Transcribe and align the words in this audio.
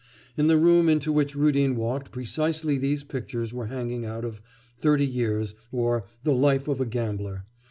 In 0.35 0.47
the 0.47 0.57
room 0.57 0.89
into 0.89 1.11
which 1.11 1.35
Rudin 1.35 1.75
walked 1.75 2.09
precisely 2.11 2.79
these 2.79 3.03
pictures 3.03 3.53
were 3.53 3.67
hanging 3.67 4.03
out 4.03 4.25
of 4.25 4.41
'Thirty 4.79 5.05
Years, 5.05 5.53
or 5.71 6.05
the 6.23 6.33
Life 6.33 6.67
of 6.67 6.81
a 6.81 6.87
Gambler. 6.87 7.45